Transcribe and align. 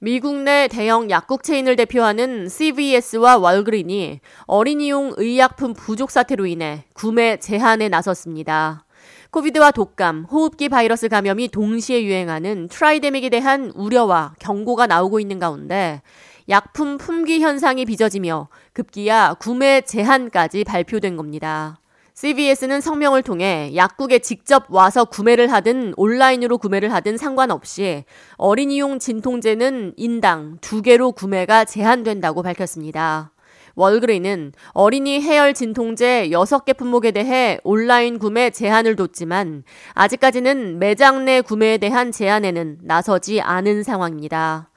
미국 0.00 0.36
내 0.36 0.68
대형 0.68 1.10
약국 1.10 1.42
체인을 1.42 1.74
대표하는 1.74 2.48
CVS와 2.48 3.38
Walgreen이 3.38 4.20
어린이용 4.46 5.14
의약품 5.16 5.74
부족 5.74 6.12
사태로 6.12 6.46
인해 6.46 6.84
구매 6.94 7.36
제한에 7.36 7.88
나섰습니다. 7.88 8.84
COVID와 9.32 9.72
독감, 9.72 10.26
호흡기 10.30 10.68
바이러스 10.68 11.08
감염이 11.08 11.48
동시에 11.48 12.04
유행하는 12.04 12.68
tridemic에 12.68 13.28
대한 13.28 13.72
우려와 13.74 14.36
경고가 14.38 14.86
나오고 14.86 15.18
있는 15.18 15.40
가운데 15.40 16.00
약품 16.48 16.96
품귀 16.96 17.40
현상이 17.40 17.84
빚어지며 17.84 18.48
급기야 18.74 19.34
구매 19.40 19.80
제한까지 19.80 20.62
발표된 20.62 21.16
겁니다. 21.16 21.80
CVS는 22.20 22.80
성명을 22.80 23.22
통해 23.22 23.70
약국에 23.76 24.18
직접 24.18 24.64
와서 24.70 25.04
구매를 25.04 25.52
하든 25.52 25.94
온라인으로 25.96 26.58
구매를 26.58 26.92
하든 26.94 27.16
상관없이 27.16 28.02
어린이용 28.38 28.98
진통제는 28.98 29.92
인당 29.96 30.58
두 30.60 30.82
개로 30.82 31.12
구매가 31.12 31.64
제한된다고 31.66 32.42
밝혔습니다. 32.42 33.30
월그레이는 33.76 34.52
어린이 34.72 35.20
해열 35.20 35.54
진통제 35.54 36.30
6개 36.30 36.76
품목에 36.76 37.12
대해 37.12 37.60
온라인 37.62 38.18
구매 38.18 38.50
제한을 38.50 38.96
뒀지만 38.96 39.62
아직까지는 39.94 40.80
매장 40.80 41.24
내 41.24 41.40
구매에 41.40 41.78
대한 41.78 42.10
제한에는 42.10 42.78
나서지 42.82 43.40
않은 43.40 43.84
상황입니다. 43.84 44.70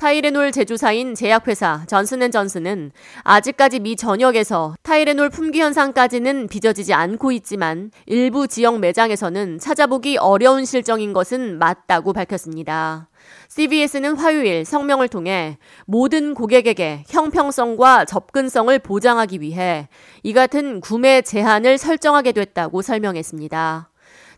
타이레놀 0.00 0.50
제조사인 0.50 1.14
제약회사 1.14 1.84
전슨앤전슨은 1.86 2.90
아직까지 3.22 3.80
미 3.80 3.96
전역에서 3.96 4.74
타이레놀 4.82 5.28
품귀 5.28 5.60
현상까지는 5.60 6.48
빚어지지 6.48 6.94
않고 6.94 7.32
있지만 7.32 7.90
일부 8.06 8.48
지역 8.48 8.78
매장에서는 8.78 9.58
찾아보기 9.58 10.16
어려운 10.16 10.64
실정인 10.64 11.12
것은 11.12 11.58
맞다고 11.58 12.14
밝혔습니다. 12.14 13.10
CVS는 13.50 14.16
화요일 14.16 14.64
성명을 14.64 15.08
통해 15.08 15.58
모든 15.84 16.32
고객에게 16.32 17.04
형평성과 17.10 18.06
접근성을 18.06 18.78
보장하기 18.78 19.42
위해 19.42 19.90
이 20.22 20.32
같은 20.32 20.80
구매 20.80 21.20
제한을 21.20 21.76
설정하게 21.76 22.32
됐다고 22.32 22.80
설명했습니다. 22.80 23.89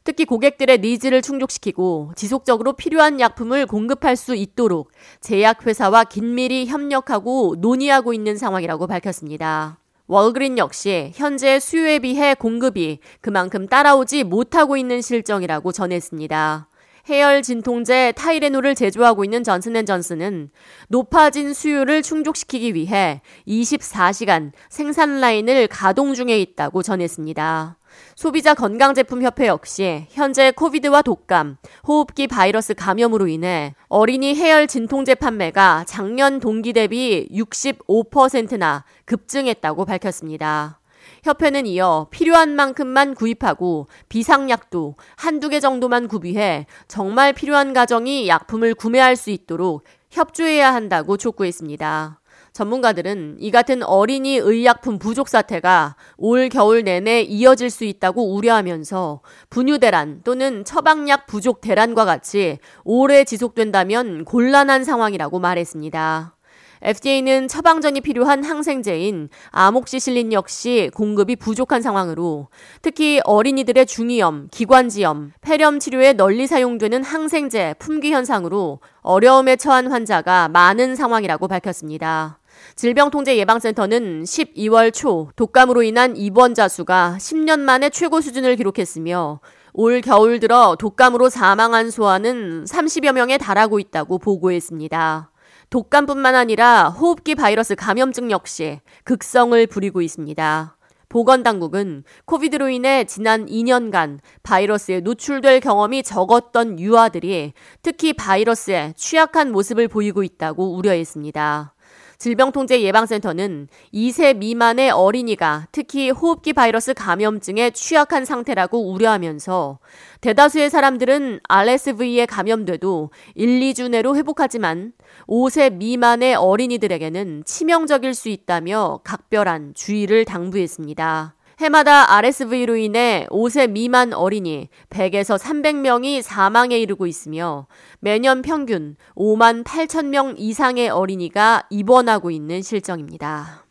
특히 0.05 0.25
고객들의 0.25 0.79
needs를 0.79 1.23
충족시키고 1.23 2.13
지속적으로 2.17 2.73
필요한 2.73 3.21
약품을 3.21 3.67
공급할 3.67 4.17
수 4.17 4.35
있도록 4.35 4.91
제약회사와 5.21 6.05
긴밀히 6.05 6.67
협력하고 6.67 7.57
논의하고 7.59 8.13
있는 8.13 8.37
상황이라고 8.37 8.87
밝혔습니다. 8.87 9.79
Walgreen 10.09 10.59
역시 10.59 11.13
현재 11.15 11.61
수요에 11.61 12.01
비해 12.01 12.35
공급이 12.35 12.99
그만큼 13.21 13.67
따라오지 13.67 14.25
못하고 14.25 14.77
있는 14.77 15.01
실정이라고 15.01 15.73
전했습니다. 15.73 16.69
해열 17.09 17.43
진통제 17.43 18.13
타이레놀을 18.13 18.75
제조하고 18.75 19.25
있는 19.25 19.43
전슨앤전슨은 19.43 20.51
높아진 20.89 21.53
수요를 21.53 22.03
충족시키기 22.03 22.75
위해 22.75 23.23
24시간 23.47 24.53
생산 24.69 25.21
라인을 25.21 25.67
가동 25.67 26.15
중에 26.15 26.39
있다고 26.41 26.83
전했습니다. 26.83 27.77
소비자 28.15 28.55
건강제품협회 28.55 29.47
역시 29.47 30.07
현재 30.11 30.51
코비드와 30.51 31.03
독감, 31.03 31.57
호흡기 31.87 32.27
바이러스 32.27 32.75
감염으로 32.75 33.29
인해 33.29 33.75
어린이 33.89 34.35
해열 34.35 34.67
진통제 34.67 35.15
판매가 35.15 35.85
작년 35.87 36.41
동기 36.41 36.73
대비 36.73 37.29
65%나 37.33 38.85
급증했다고 39.05 39.85
밝혔습니다. 39.85 40.81
협회는 41.25 41.67
이어 41.67 42.09
필요한 42.11 42.55
만큼만 42.55 43.15
구입하고 43.15 43.89
비상약도 44.09 44.97
한두 45.17 45.49
개 45.49 45.61
정도만 45.61 46.09
구비해 46.09 46.67
정말 46.89 47.33
필요한 47.33 47.73
가정이 47.73 48.29
약품을 48.29 48.75
구매할 48.75 49.17
수 49.17 49.31
있도록 49.31 49.85
협조해야 50.11 50.75
한다고 50.75 51.17
촉구했습니다. 51.17 52.22
전문가들은 52.53 53.37
이 53.41 53.51
같은 53.51 53.83
어린이 53.83 54.37
의약품 54.37 54.99
부족 54.99 55.29
사태가 55.29 55.97
올 56.19 56.49
겨울 56.49 56.85
내내 56.85 57.23
이어질 57.23 57.71
수 57.71 57.85
있다고 57.85 58.35
우려하면서 58.35 59.21
분유 59.51 59.79
대란 59.79 60.21
또는 60.25 60.65
처방약 60.65 61.27
부족 61.27 61.61
대란과 61.61 62.05
같이 62.05 62.59
오래 62.85 63.25
지속된다면 63.25 64.25
곤란한 64.25 64.85
상황이라고 64.85 65.39
말했습니다. 65.39 66.37
FDA는 66.83 67.47
처방전이 67.47 68.01
필요한 68.01 68.43
항생제인 68.43 69.29
아목시실린 69.51 70.33
역시 70.33 70.91
공급이 70.95 71.37
부족한 71.37 71.81
상황으로 71.81 72.49
특히 72.83 73.21
어린이들의 73.25 73.87
중이염, 73.87 74.49
기관지염, 74.51 75.33
폐렴 75.41 75.79
치료에 75.79 76.13
널리 76.15 76.47
사용되는 76.47 77.05
항생제 77.05 77.75
품귀 77.79 78.13
현상으로 78.13 78.81
어려움에 79.01 79.57
처한 79.57 79.91
환자가 79.93 80.49
많은 80.49 80.97
상황이라고 80.97 81.47
밝혔습니다. 81.49 82.39
질병통제예방센터는 82.77 84.25
12월 84.25 84.93
초 84.93 85.31
독감으로 85.37 85.83
인한 85.83 86.17
입원자 86.17 86.69
수가 86.69 87.17
10년 87.19 87.61
만에 87.61 87.91
최고 87.91 88.21
수준을 88.21 88.57
기록했으며 88.57 89.41
올 89.73 90.01
겨울 90.01 90.39
들어 90.39 90.77
독감으로 90.79 91.31
사망한 91.31 91.91
소아는 91.91 92.65
30여 92.65 93.13
명에 93.13 93.39
달하고 93.39 93.79
있다고 93.79 94.19
보고했습니다. 94.19 95.32
독감뿐만 95.73 96.35
아니라 96.35 96.91
호흡기 96.91 97.35
바이러스 97.35 97.75
감염증 97.75 98.31
역시 98.31 98.81
극성을 99.05 99.67
부리고 99.69 100.03
있습니다. 100.03 100.77
보건당국은 101.09 102.05
코비드로 102.27 102.69
인해 102.69 103.05
지난 103.05 103.47
2년간 103.47 104.19
바이러스에 104.43 105.01
노출될 105.01 105.61
경험이 105.61 106.03
적었던 106.03 106.79
유아들이 106.79 107.55
특히 107.81 108.13
바이러스에 108.13 108.93
취약한 108.99 109.51
모습을 109.51 109.89
보이고 109.89 110.23
있다고 110.23 110.77
우려했습니다. 110.77 111.75
질병통제예방센터는 112.23 113.67
2세 113.93 114.37
미만의 114.37 114.91
어린이가 114.91 115.67
특히 115.73 116.11
호흡기 116.11 116.53
바이러스 116.53 116.95
감염증에 116.95 117.71
취약한 117.71 118.25
상태라고 118.25 118.93
우려하면서 118.93 119.81
대다수의 120.21 120.71
사람들은 120.71 121.41
RSV에 121.49 122.27
감염돼도 122.27 123.11
1, 123.35 123.61
2주 123.61 123.91
내로 123.91 124.15
회복하지만 124.15 124.93
5세 125.27 125.73
미만의 125.73 126.37
어린이들에게는 126.37 127.43
치명적일 127.45 128.15
수 128.15 128.29
있다며 128.29 129.01
각별한 129.03 129.75
주의를 129.75 130.25
당부했습니다. 130.25 131.35
해마다 131.63 132.13
RSV로 132.13 132.75
인해 132.75 133.25
5세 133.31 133.71
미만 133.71 134.13
어린이 134.13 134.69
100에서 134.91 135.39
300명이 135.39 136.21
사망에 136.21 136.77
이르고 136.77 137.07
있으며 137.07 137.69
매년 138.01 138.43
평균 138.43 138.97
5만 139.15 139.63
8천 139.63 140.07
명 140.07 140.35
이상의 140.37 140.89
어린이가 140.89 141.69
입원하고 141.71 142.33
있는 142.33 142.63
실정입니다. 142.63 143.65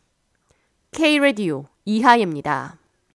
K-Radio 0.91 1.65
이하예입니다. 1.83 2.80